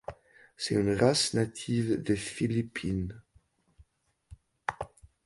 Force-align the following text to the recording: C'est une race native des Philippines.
C'est 0.57 0.73
une 0.73 0.95
race 0.95 1.35
native 1.35 2.01
des 2.01 2.15
Philippines. 2.15 3.21